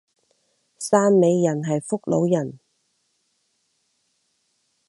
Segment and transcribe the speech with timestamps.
[0.79, 2.57] 汕尾人係福佬人